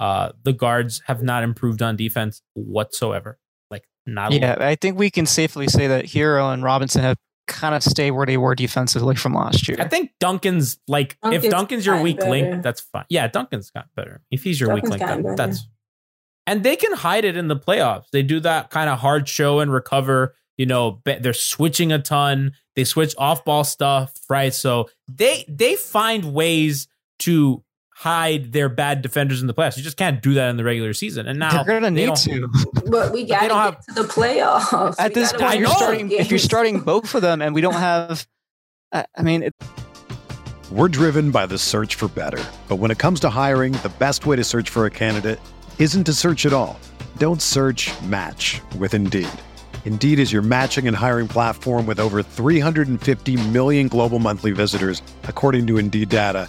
[0.00, 3.38] Uh, the guards have not improved on defense whatsoever.
[3.70, 4.56] Like not Yeah.
[4.58, 7.16] I think we can safely say that Herro and Robinson have
[7.48, 9.76] kind of stay where they were defensively from last year.
[9.80, 12.30] I think Duncan's like if Duncan's Duncan's your weak better.
[12.30, 13.04] link, that's fine.
[13.08, 14.22] Yeah, Duncan's got better.
[14.30, 15.66] If he's your Duncan's weak link, gotten that, that's
[16.46, 18.06] and they can hide it in the playoffs.
[18.12, 20.34] They do that kind of hard show and recover.
[20.56, 22.52] You know, they're switching a ton.
[22.76, 24.52] They switch off ball stuff, right?
[24.52, 26.88] So they they find ways
[27.20, 29.76] to hide their bad defenders in the playoffs.
[29.76, 31.26] You just can't do that in the regular season.
[31.28, 32.48] And now They're gonna need to.
[32.86, 34.96] But we got to don't get have- to the playoffs.
[34.98, 35.74] At We this point, you're know.
[35.74, 36.10] starting.
[36.10, 38.26] If you're starting both of them, and we don't have,
[38.92, 39.54] I I mean, it,
[40.70, 42.42] We're driven by the search for better.
[42.68, 45.38] But when it comes to hiring, the best way to search for a candidate
[45.78, 46.80] isn't to search at all.
[47.18, 49.28] Don't search match with Indeed.
[49.84, 55.66] Indeed is your matching and hiring platform with over 350 million global monthly visitors, according
[55.66, 56.48] to Indeed data,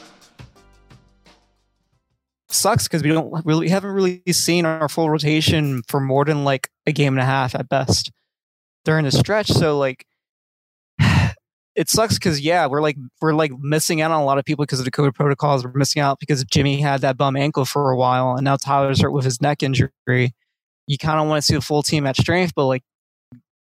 [2.53, 6.43] Sucks because we don't really we haven't really seen our full rotation for more than
[6.43, 8.11] like a game and a half at best
[8.85, 9.47] during the stretch.
[9.47, 10.05] So like
[11.75, 14.63] it sucks because yeah, we're like we're like missing out on a lot of people
[14.63, 15.63] because of the COVID protocols.
[15.63, 19.01] We're missing out because Jimmy had that bum ankle for a while, and now Tyler's
[19.01, 19.91] hurt with his neck injury.
[20.87, 22.83] You kind of want to see the full team at strength, but like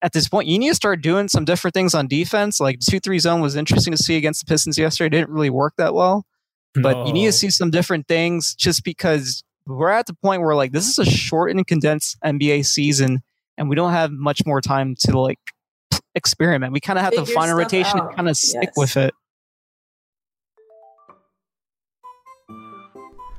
[0.01, 2.59] at this point, you need to start doing some different things on defense.
[2.59, 5.07] Like two three zone was interesting to see against the Pistons yesterday.
[5.07, 6.25] It didn't really work that well
[6.75, 10.55] but you need to see some different things just because we're at the point where
[10.55, 13.21] like this is a short and condensed NBA season
[13.57, 15.39] and we don't have much more time to like
[16.15, 16.73] experiment.
[16.73, 18.07] We kind of have to find a rotation out.
[18.07, 18.73] and kind of stick Yes.
[18.77, 19.13] with it.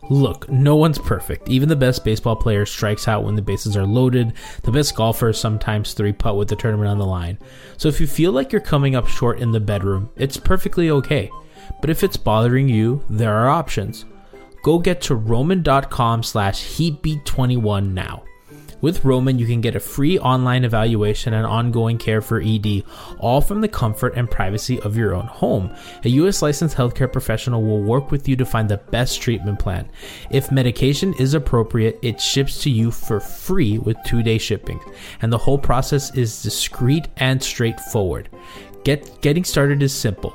[0.09, 1.49] Look, no one's perfect.
[1.49, 4.33] Even the best baseball player strikes out when the bases are loaded.
[4.65, 7.39] The best golfers sometimes three putt with the tournament on the line.
[7.77, 11.31] So if you feel like you're coming up short in the bedroom, it's perfectly okay.
[11.81, 14.05] But if it's bothering you, there are options.
[14.63, 18.25] Go get to roman.com slash heatbeat21 now.
[18.81, 22.83] With Roman, you can get a free online evaluation and ongoing care for ED,
[23.19, 25.75] all from the comfort and privacy of your own home.
[26.05, 26.41] A U.S.
[26.41, 29.91] licensed healthcare professional will work with you to find the best treatment plan.
[30.31, 34.81] If medication is appropriate, it ships to you for free with two day shipping,
[35.21, 38.31] and the whole process is discreet and straightforward.
[38.85, 40.35] Get getting started is simple.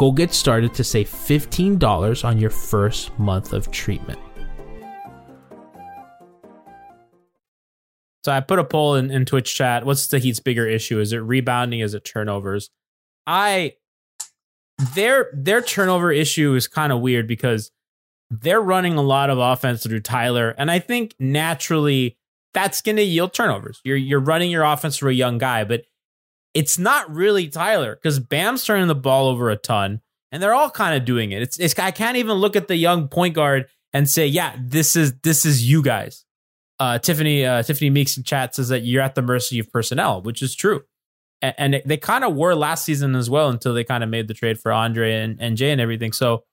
[0.00, 4.18] Go get started to save $15 on your first month of treatment.
[8.24, 9.84] So I put a poll in, in Twitch chat.
[9.84, 11.00] What's the Heat's bigger issue?
[11.00, 11.80] Is it rebounding?
[11.80, 12.70] Is it turnovers?
[13.26, 13.74] I
[14.94, 17.70] their their turnover issue is kind of weird because
[18.30, 22.16] they're running a lot of offense through Tyler, and I think naturally
[22.54, 23.82] that's going to yield turnovers.
[23.84, 25.84] You're you're running your offense through a young guy, but
[26.54, 30.00] it's not really Tyler because Bam's turning the ball over a ton,
[30.32, 31.42] and they're all kind of doing it.
[31.42, 34.96] It's it's I can't even look at the young point guard and say, yeah, this
[34.96, 36.24] is this is you guys.
[36.78, 40.22] Uh, Tiffany uh, Tiffany Meeks in chat says that you're at the mercy of personnel,
[40.22, 40.82] which is true,
[41.42, 44.10] and, and they, they kind of were last season as well until they kind of
[44.10, 46.12] made the trade for Andre and, and Jae and everything.
[46.12, 46.44] So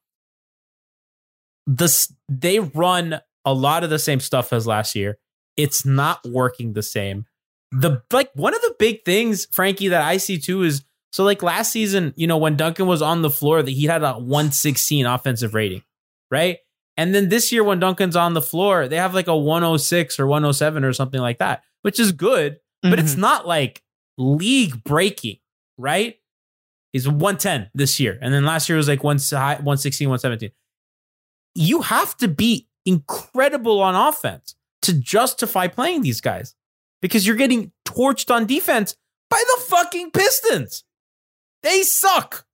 [1.65, 5.17] this they run a lot of the same stuff as last year.
[5.55, 7.25] It's not working the same.
[7.71, 11.41] The like one of the big things, Franky, that I see too is so like
[11.41, 15.05] last season, you know, when Duncan was on the floor, that he had a 116
[15.05, 15.83] offensive rating,
[16.31, 16.59] right?
[16.95, 20.27] And then this year, when Duncan's on the floor, they have like a 106 or
[20.27, 23.21] 107 or something like that, which is good, but it's mm-hmm.
[23.21, 23.83] not like
[24.17, 25.37] league breaking,
[25.77, 26.17] right?
[26.93, 28.17] He's 110 this year.
[28.21, 30.51] And then last year was like 1 116, 117.
[31.53, 36.55] You have to be incredible on offense to justify playing these guys
[37.01, 38.95] because you're getting torched on defense
[39.29, 40.83] by the fucking Pistons.
[41.63, 42.45] They suck.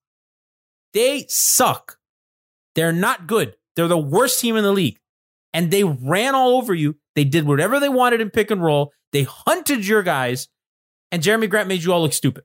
[0.93, 1.97] They suck.
[2.75, 3.55] They're not good.
[3.75, 4.99] They're the worst team in the league.
[5.53, 6.95] And they ran all over you.
[7.15, 8.91] They did whatever they wanted in pick and roll.
[9.11, 10.47] They hunted your guys,
[11.11, 12.43] and Jerami Grant made you all look stupid.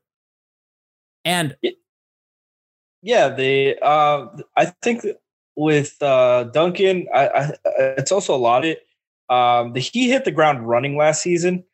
[1.25, 1.57] And
[3.03, 3.79] Yeah, they.
[3.79, 5.07] Uh, I think
[5.57, 7.53] with uh, Duncan, I, I,
[7.97, 8.87] it's also a lot of it.
[9.31, 11.65] Um, the, he hit the ground running last season,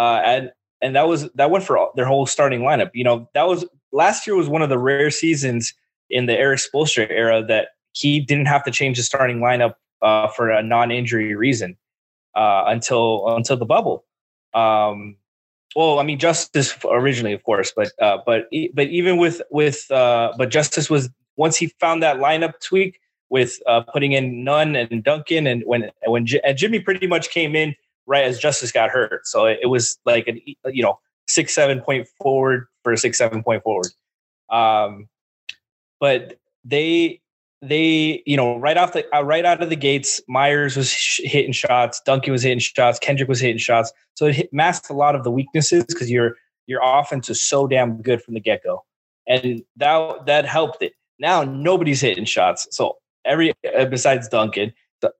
[0.00, 2.90] uh, and and that was that went for all, their whole starting lineup.
[2.94, 5.74] You know, that was last year was one of the rare seasons
[6.08, 10.28] in the Erik Spoelstra era that he didn't have to change the starting lineup uh,
[10.28, 11.76] for a non-injury reason
[12.34, 14.06] uh, until until the bubble.
[14.54, 15.16] Um,
[15.76, 20.32] well, I mean, Justise originally, of course, but uh, but but even with with uh,
[20.38, 25.04] but Justise was once he found that lineup tweak with uh, putting in Nunn and
[25.04, 28.90] Duncan, and when when J- and Jimmy pretty much came in right as Justise got
[28.90, 33.18] hurt, so it, it was like an you know six seven point forward for six
[33.18, 33.88] seven point forward.
[34.50, 35.08] Um,
[36.00, 37.20] but they
[37.62, 41.20] they you know right off the uh, right out of the gates Meyers was sh-
[41.24, 43.92] hitting shots duncan was hitting shots kendrick was hitting shots.
[44.14, 46.36] So it hit, masked a lot of the weaknesses because your
[46.66, 48.84] your offense is so damn good from the get-go.
[49.26, 50.92] And that that helped it.
[51.18, 52.66] Now nobody's hitting shots.
[52.70, 54.72] So every uh, besides duncan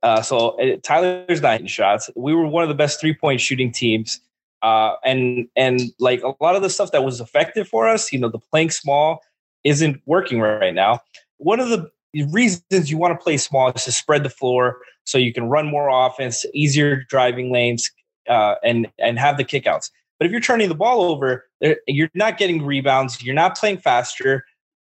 [0.03, 4.21] uh, so uh, tyler's nine shots we were one of the best three-point shooting teams
[4.63, 8.19] uh, and and like a lot of the stuff that was effective for us you
[8.19, 9.21] know the playing small
[9.65, 11.01] isn't working right now
[11.39, 11.91] one of the
[12.31, 15.67] reasons you want to play small is to spread the floor so you can run
[15.67, 17.91] more offense, easier driving lanes,
[18.29, 19.91] uh, and and have the kickouts.
[20.19, 21.47] But if you're turning the ball over,
[21.87, 23.23] you're not getting rebounds.
[23.23, 24.45] You're not playing faster.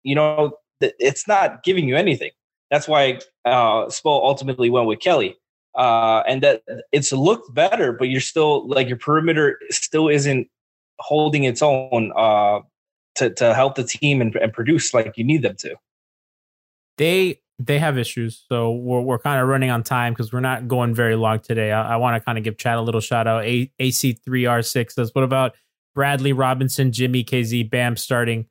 [0.04, 2.32] You know, it's not giving you anything.
[2.71, 5.38] That's why uh, Spo ultimately went with Kelly,
[5.75, 10.47] uh, and that it's looked better, but you're still like your perimeter still isn't
[10.99, 12.60] holding its own uh,
[13.15, 15.75] to to help the team and, and produce like you need them to
[16.99, 18.45] they they have issues.
[18.47, 21.71] So we're we're kind of running on time because we're not going very long today.
[21.71, 23.43] I, I want to kind of give Chad a little shout out.
[23.45, 25.55] A- AC3R6 says, what about
[25.95, 28.45] Bradley Robinson, Jimmy KZ, Bam starting?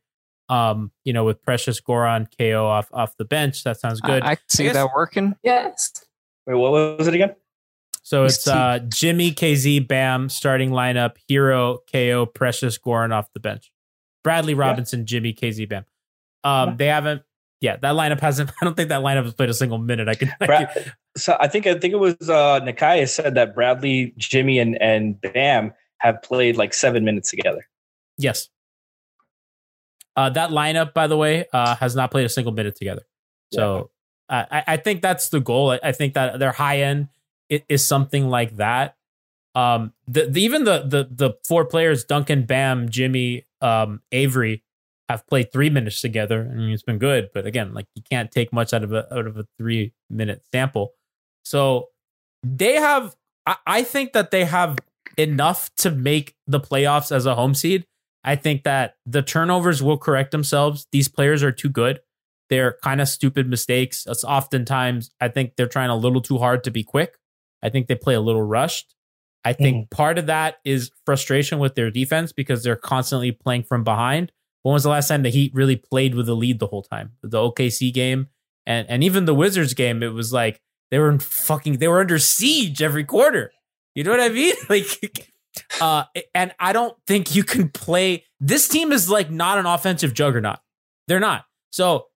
[0.48, 3.64] Um, you know, with Precious Goran KO off off the bench.
[3.64, 4.22] That sounds good.
[4.22, 5.34] I, I can see guess- that working.
[5.42, 5.92] Yes.
[6.46, 7.34] Wait, what was it again?
[8.02, 13.70] So it's uh Jimmy KZ, Bam starting lineup, Herro KO, Precious Goran off the bench.
[14.24, 15.84] Bradley Robinson, Jimmy KZ, Bam.
[16.44, 16.74] Um, Yeah.
[16.76, 17.22] they haven't.
[17.60, 18.50] Yeah, that lineup hasn't.
[18.62, 20.08] I don't think that lineup has played a single minute.
[20.08, 20.32] I can.
[20.40, 24.58] I can so I think I think it was uh Nakai said that Bradley, Jimmy,
[24.58, 27.66] and and Bam have played like seven minutes together.
[28.16, 28.48] Yes.
[30.18, 33.02] Uh, that lineup, by the way, uh, has not played a single minute together.
[33.52, 33.90] So
[34.28, 35.70] uh, I, I think that's the goal.
[35.70, 37.06] I, I think that their high end
[37.48, 38.96] is something like that.
[39.54, 44.64] Um, the, the even the the the four players, Duncan, Bam, Jimmy, um, Avery,
[45.08, 46.50] have played three minutes together.
[46.50, 49.14] I mean, it's been good, but again, like you can't take much out of a
[49.14, 50.94] out of a three minute sample.
[51.44, 51.90] So
[52.42, 53.14] they have.
[53.46, 54.78] I, I think that they have
[55.16, 57.86] enough to make the playoffs as a home seed.
[58.28, 60.86] I think that the turnovers will correct themselves.
[60.92, 62.00] These players are too good.
[62.50, 64.04] They're kind of stupid mistakes.
[64.06, 67.14] It's oftentimes I think they're trying a little too hard to be quick.
[67.62, 68.94] I think they play a little rushed.
[69.46, 69.90] I think mm.
[69.90, 74.30] part of that is frustration with their defense because they're constantly playing from behind.
[74.62, 77.12] When was the last time the Heat really played with a lead the whole time?
[77.22, 78.26] The OKC game
[78.66, 80.60] and and even the Wizards game, it was like
[80.90, 83.52] they were fucking they were under siege every quarter.
[83.94, 84.54] You know what I mean?
[84.68, 85.32] Like
[85.80, 86.04] uh
[86.34, 90.58] and I don't think you can play this team is like not an offensive juggernaut.
[91.06, 91.44] They're not.
[91.72, 92.06] So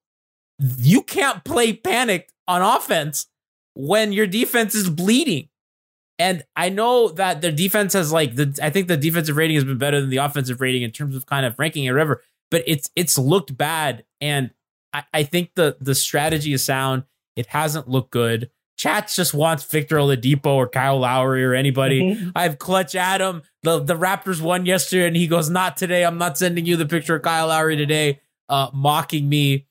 [0.58, 3.26] you can't play panicked on offense
[3.74, 5.48] when your defense is bleeding.
[6.18, 9.64] And I know that their defense has like the I think the defensive rating has
[9.64, 12.62] been better than the offensive rating in terms of kind of ranking or whatever, but
[12.66, 14.04] it's it's looked bad.
[14.20, 14.50] And
[14.92, 17.04] I, I think the the strategy is sound.
[17.34, 18.50] It hasn't looked good.
[18.78, 22.18] Chats just wants Victor Oladipo or Kyle Lowry or anybody.
[22.34, 23.42] I have Clutch Adam.
[23.62, 26.04] The the Raptors won yesterday, and he goes, "Not today.
[26.04, 29.66] I'm not sending you the picture of Kyle Lowry today." Uh, mocking me.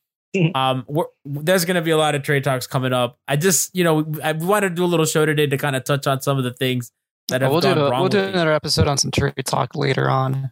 [0.55, 3.19] um, we're, there's going to be a lot of trade talks coming up.
[3.27, 5.83] I just, you know, I wanted to do a little show today to kind of
[5.83, 6.89] touch on some of the things
[7.27, 7.99] that have we'll do gone the, wrong.
[7.99, 8.35] we'll do with these.
[8.35, 10.51] another episode on some trade talk later on.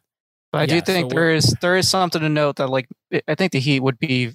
[0.51, 2.67] But I Yeah, do think so there we're- is there is something to note that
[2.69, 2.87] like
[3.27, 4.33] I think the Heat would be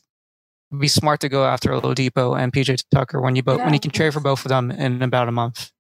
[0.79, 3.91] be smart to go after Oladipo and PJ Tucker when you both when you can
[3.91, 5.71] trade for both of them in about a month.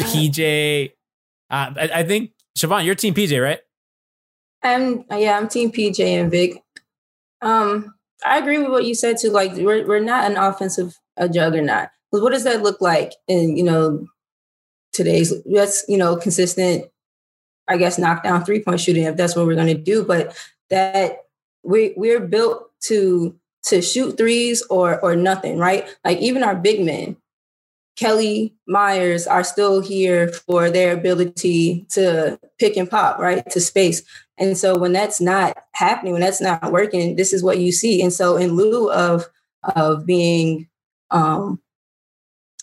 [0.00, 0.92] PJ.
[1.48, 3.60] Uh, I, I think Siobhan, your team PJ, right?
[4.62, 6.62] I'm yeah, I'm team PJ and Vic.
[7.42, 7.94] Um,
[8.24, 9.30] I agree with what you said too.
[9.30, 11.88] Like we're we're not an offensive a juggernaut.
[12.12, 14.06] But what does that look like in you know
[14.92, 16.86] today's that's you know consistent
[17.68, 20.04] I guess, knock down three point shooting if that's what we're going to do.
[20.04, 20.36] But
[20.70, 21.18] that
[21.62, 23.34] we we're built to
[23.66, 25.88] to shoot threes or or nothing, right?
[26.04, 27.16] Like even our big men,
[27.96, 34.02] Kelly Meyers, are still here for their ability to pick and pop, right, to space.
[34.38, 38.02] And so when that's not happening, when that's not working, this is what you see.
[38.02, 39.26] And so in lieu of
[39.74, 40.68] of being
[41.10, 41.60] um,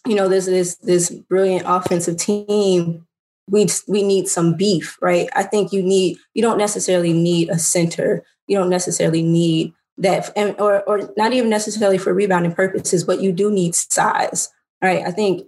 [0.07, 3.05] you know, this this this brilliant offensive team,
[3.47, 5.29] we we need some beef, right?
[5.35, 8.23] I think you need you don't necessarily need a center.
[8.47, 13.31] You don't necessarily need that, or or not even necessarily for rebounding purposes, but you
[13.31, 14.49] do need size,
[14.81, 15.05] right?
[15.05, 15.47] I think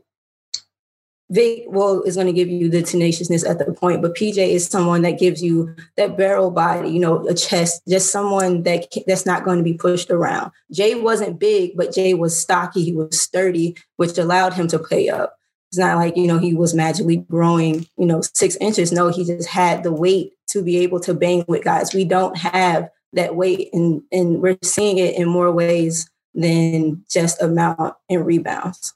[1.31, 4.67] Vic will is going to give you the tenaciousness at the point, but PJ is
[4.67, 9.25] someone that gives you that barrel body, you know, a chest, just someone that that's
[9.25, 10.51] not going to be pushed around.
[10.71, 15.09] Jay wasn't big, but Jay was stocky, he was sturdy, which allowed him to play
[15.09, 15.37] up.
[15.71, 18.91] It's not like you know he was magically growing, you know, six inches.
[18.91, 21.93] No, he just had the weight to be able to bang with guys.
[21.93, 27.41] We don't have that weight, and and we're seeing it in more ways than just
[27.41, 28.93] amount and rebounds.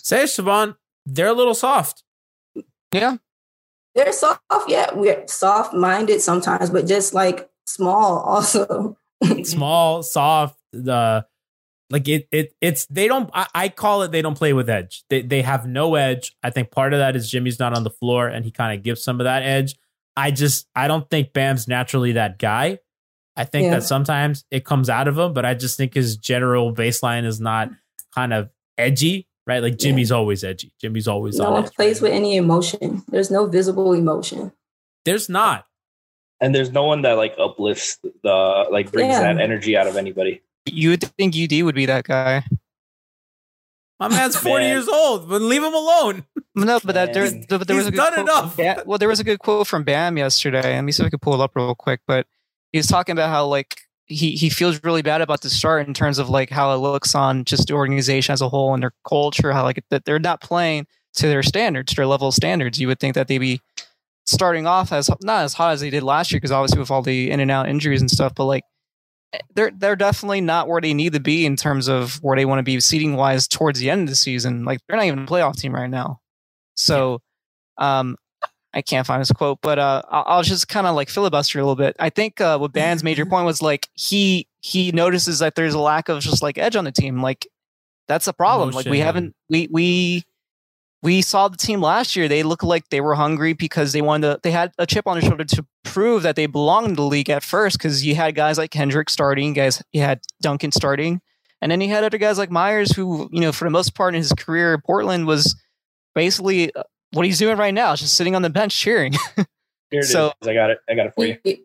[0.00, 2.02] Say, Siobhan, they're a little soft.
[2.92, 3.16] Yeah.
[3.94, 4.94] They're soft, yeah.
[4.94, 8.96] We're soft minded sometimes, but just like small also.
[9.42, 11.26] Small, soft, the
[11.90, 15.04] like it it it's they don't I, I, call it they don't play with edge.
[15.10, 16.36] They they have no edge.
[16.42, 18.84] I think part of that is Jimmy's not on the floor and he kind of
[18.84, 19.74] gives some of that edge.
[20.16, 22.78] I just I don't think Bam's naturally that guy.
[23.38, 23.76] I think yeah.
[23.76, 27.40] that sometimes it comes out of him, but I just think his general baseline is
[27.40, 27.70] not
[28.14, 29.62] kind of edgy right?
[29.62, 30.16] Like Jimmy's yeah.
[30.16, 30.72] always edgy.
[30.80, 32.10] Jimmy's always no one edge, plays right?
[32.10, 33.02] with any emotion.
[33.08, 34.52] There's no visible emotion.
[35.04, 35.64] There's not.
[36.40, 39.22] And there's no one that like uplifts the like brings yeah.
[39.22, 40.42] that energy out of anybody.
[40.66, 42.44] You would think UD would be that guy.
[43.98, 44.70] My man's 40 Man.
[44.70, 46.24] years old, but leave him alone.
[46.54, 48.56] No, but that there, but there was a good done enough.
[48.56, 50.74] Bam, well, there was a good quote from Bam yesterday.
[50.74, 52.00] Let me see if I can pull it up real quick.
[52.06, 52.26] But
[52.72, 55.94] he was talking about how like he he feels really bad about the start in
[55.94, 58.92] terms of like how it looks on just the organization as a whole and their
[59.06, 62.78] culture, how like that they're not playing to their standards, their level of standards.
[62.78, 63.60] You would think that they'd be
[64.24, 67.02] starting off as not as hot as they did last year because obviously with all
[67.02, 68.64] the in and out injuries and stuff, but like
[69.54, 72.58] they're they're definitely not where they need to be in terms of where they want
[72.58, 74.64] to be seating wise towards the end of the season.
[74.64, 76.20] Like they're not even a playoff team right now.
[76.76, 77.20] So
[77.76, 78.16] um
[78.78, 81.74] I can't find his quote, but uh, I'll just kind of like filibuster a little
[81.74, 81.96] bit.
[81.98, 85.80] I think uh, what Bam's major point was like he he notices that there's a
[85.80, 87.20] lack of just like edge on the team.
[87.20, 87.48] Like
[88.06, 88.68] that's a problem.
[88.68, 90.24] Emotion, like we haven't we we
[91.02, 92.28] we saw the team last year.
[92.28, 94.40] They looked like they were hungry because they wanted to.
[94.44, 97.30] They had a chip on their shoulder to prove that they belonged in the league
[97.30, 97.78] at first.
[97.78, 101.20] Because you had guys like Kendrick starting, guys you had Duncan starting,
[101.60, 104.14] and then you had other guys like Meyers, who you know for the most part
[104.14, 105.60] in his career, Portland was
[106.14, 109.12] basically uh, what he's doing right now is just sitting on the bench cheering.
[109.90, 110.48] Here it so, is.
[110.48, 110.78] I got it.
[110.88, 111.58] I got it for you.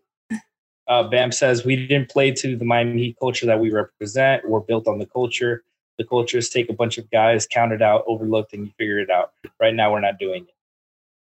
[0.88, 4.48] Uh, Bam says we didn't play to the Miami Heat culture that we represent.
[4.48, 5.64] We're built on the culture.
[5.98, 9.10] The culture is take a bunch of guys, counted out, overlooked, and you figure it
[9.10, 9.32] out.
[9.60, 10.54] Right now, we're not doing it.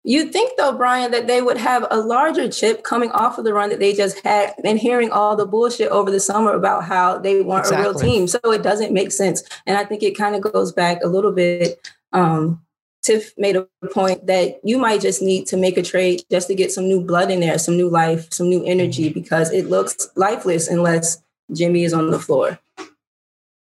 [0.07, 3.53] You'd think, though, Brian, that they would have a larger chip coming off of the
[3.53, 7.17] run that they just had and hearing all the bullshit over the summer about how
[7.17, 7.85] they weren't exactly.
[7.85, 8.27] a real team.
[8.27, 9.43] So it doesn't make sense.
[9.65, 11.79] And I think it kind of goes back a little bit
[12.13, 12.64] um,
[13.05, 16.55] Tiff made a point that you might just need to make a trade just to
[16.55, 19.19] get some new blood in there, some new life, some new energy, mm-hmm.
[19.19, 21.21] because it looks lifeless unless
[21.53, 22.59] Jimmy is on the floor.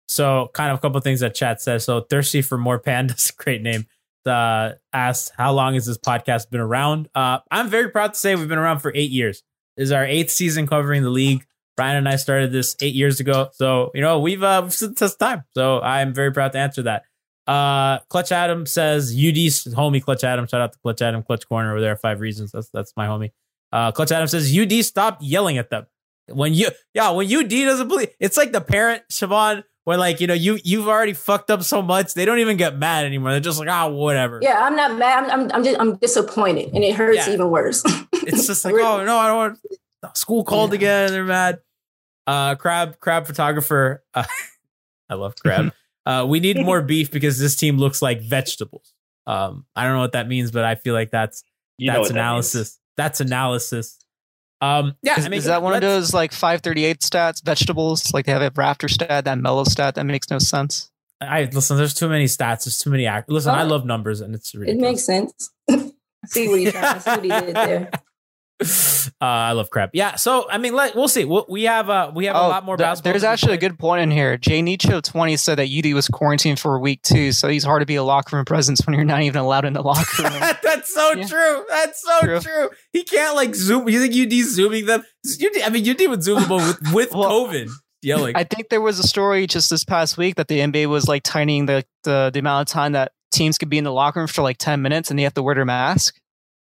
[0.07, 1.83] So, kind of a couple of things that chat says.
[1.83, 3.87] So, thirsty for more pandas, great name.
[4.25, 7.09] Uh, asked how long has this podcast been around?
[7.13, 9.43] Uh, I'm very proud to say we've been around for eight years.
[9.77, 11.45] This is our eighth season covering the league.
[11.75, 15.19] Brian and I started this eight years ago, so you know we've uh, we've test
[15.19, 15.43] time.
[15.53, 17.03] So I'm very proud to answer that.
[17.47, 20.47] Uh, Clutch Adam says UD's homie Clutch Adam.
[20.47, 21.95] Shout out to Clutch Adam, Clutch Corner over there.
[21.95, 22.51] Five reasons.
[22.51, 23.31] That's that's my homie.
[23.71, 25.85] Uh, Clutch Adam says UD stopped yelling at them
[26.27, 28.09] when you yeah when UD doesn't believe.
[28.19, 31.81] It's like the parent Siobhan where like you know you you've already fucked up so
[31.81, 33.31] much they don't even get mad anymore.
[33.31, 34.39] They're just like ah oh, whatever.
[34.41, 35.25] Yeah, I'm not mad.
[35.25, 37.33] I'm I'm, I'm just I'm disappointed and it hurts yeah.
[37.33, 37.83] even worse.
[38.13, 40.77] it's just like oh no I don't want school called yeah.
[40.77, 41.11] again.
[41.11, 41.59] They're mad.
[42.27, 44.03] Uh, crab crab photographer.
[44.13, 44.23] Uh,
[45.09, 45.71] I love crab.
[46.05, 48.93] Uh, we need more beef because this team looks like vegetables.
[49.27, 51.43] Um, I don't know what that means, but I feel like that's
[51.77, 52.79] you that's analysis.
[52.97, 53.97] That that's analysis.
[54.61, 58.13] Um, yeah, is, I mean, is that one of those like 538 stats, vegetables?
[58.13, 60.89] Like they have a Raptor stat, that mellow stat that makes no sense.
[61.21, 61.77] I listen.
[61.77, 62.65] There's too many stats.
[62.65, 63.29] There's too many act.
[63.29, 64.79] Listen, I love numbers, and it's ridiculous.
[64.79, 65.51] It makes sense.
[66.27, 67.89] see what he see what he did there.
[69.21, 69.91] Uh, I love crap.
[69.93, 71.25] Yeah, so I mean, let, we'll see.
[71.25, 73.11] We'll, we have uh, we have a lot more th- basketball.
[73.11, 74.35] Oh, There's to actually a good point in here.
[74.35, 77.63] Jay Nietzsche of 20 said that UD was quarantined for a week too, so he's
[77.63, 80.23] hard to be a locker room presence when you're not even allowed in the locker
[80.23, 80.33] room.
[80.63, 81.27] That's so Yeah.
[81.27, 81.65] true.
[81.69, 82.39] That's so true.
[82.39, 82.69] True.
[82.93, 83.87] He can't like zoom.
[83.87, 85.03] You think UD zooming them?
[85.25, 87.69] UD, I mean, UD would zoom them with with Well, COVID
[88.01, 88.35] yelling.
[88.35, 91.21] I think there was a story just this past week that the NBA was like
[91.23, 94.27] tightening the, the, the amount of time that teams could be in the locker room
[94.27, 96.15] for like 10 minutes and they have to wear their mask.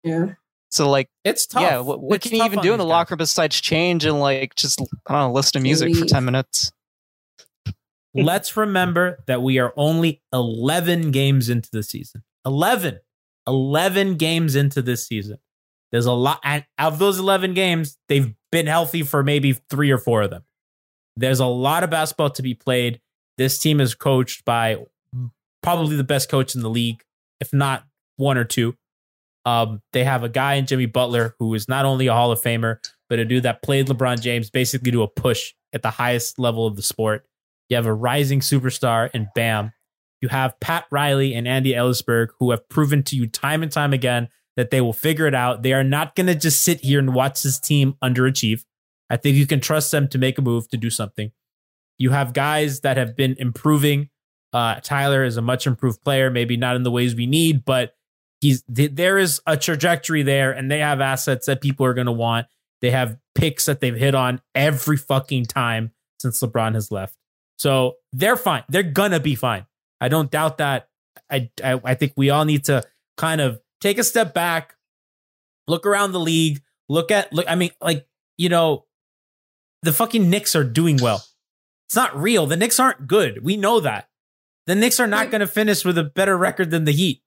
[0.04, 0.34] Yeah.
[0.74, 1.62] So like, it's tough.
[1.62, 2.90] yeah, what, what can you even do in these the guys.
[2.90, 6.26] locker room besides change and like just I don't know, listen to music for 10
[6.26, 6.72] minutes?
[8.16, 12.24] Let's remember that we are only 11 games into the season.
[12.46, 13.00] 11.
[13.48, 15.38] 11 games into this season.
[15.92, 16.40] There's a lot.
[16.44, 20.44] And of those 11 games, they've been healthy for maybe three or four of them.
[21.16, 23.00] There's a lot of basketball to be played.
[23.38, 24.78] This team is coached by
[25.62, 27.04] probably the best coach in the league,
[27.40, 27.86] if not
[28.18, 28.76] one or two.
[29.46, 32.42] Um, they have a guy in Jimmy Butler who is not only a Hall of
[32.42, 32.78] Famer,
[33.10, 36.66] but a dude that played LeBron James basically to a push at the highest level
[36.66, 37.26] of the sport.
[37.70, 39.74] You have a rising superstar and Bam.
[40.22, 43.92] You have Pat Riley and Andy Elisburg, who have proven to you time and time
[43.92, 45.64] again that they will figure it out.
[45.64, 48.64] They are not going to just sit here and watch this team underachieve.
[49.10, 51.32] I think you can trust them to make a move to do something.
[51.98, 54.10] You have guys that have been improving.
[54.54, 57.96] Uh, Tyler is a much improved player, maybe not in the ways we need, but
[58.44, 62.12] he's there is a trajectory there, and they have assets that people are going to
[62.12, 62.48] want.
[62.82, 67.18] They have picks that they've hit on every fucking time since LeBron has left.
[67.58, 68.64] So they're fine.
[68.68, 69.66] They're gonna be fine.
[70.02, 70.90] I don't doubt that.
[71.32, 72.84] I, I I think we all need to
[73.16, 74.76] kind of take a step back,
[75.68, 77.46] look around the league, look at look.
[77.48, 78.06] I mean, like
[78.38, 78.86] you know,
[79.82, 81.24] the fucking Knicks are doing well.
[81.88, 82.46] It's not real.
[82.48, 83.44] The Knicks aren't good.
[83.44, 84.10] We know that.
[84.66, 87.22] The Knicks are not going to finish with a better record than the Heat.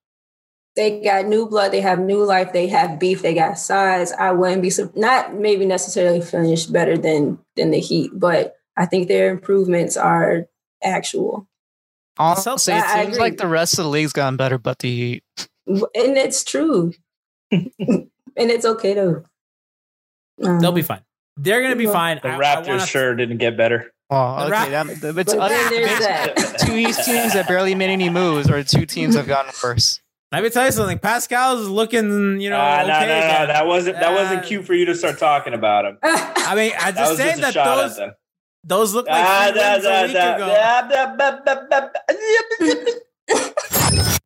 [0.77, 1.73] They got new blood.
[1.73, 2.53] They have new life.
[2.53, 3.23] They have beef.
[3.23, 4.13] They got size.
[4.13, 8.85] I wouldn't be sur- not maybe necessarily finished better than than the Heat, but I
[8.87, 10.47] think their improvements are
[10.85, 11.49] actual,
[12.19, 13.21] Honestly, I- it I seems agree.
[13.21, 15.25] like the rest of the league's gotten better, but the Heat.
[15.67, 16.93] and it's true,
[17.51, 17.71] and
[18.37, 19.25] it's okay to.
[20.45, 21.01] um, They'll be fine.
[21.39, 22.21] They're going to be Well, fine.
[22.23, 23.93] The I- I Raptors wanna- sure didn't get better.
[24.11, 24.51] Oh, The okay.
[24.53, 26.57] Ra- that, it's other then there's than that.
[26.61, 30.01] two East teams that barely made any moves, or two teams that have gotten worse.
[30.33, 30.99] Let me tell you something.
[30.99, 34.65] Pascal's looking, you know, Ah, okay no, no, no, that wasn't that wasn't Uh, cute
[34.67, 35.99] for you to start talking about him.
[36.03, 38.01] I mean, I'm That just was saying just that those
[38.65, 40.47] those look like Ah, three da, da, a week da, ago.